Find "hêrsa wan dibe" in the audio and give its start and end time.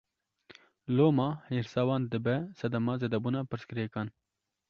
1.49-2.35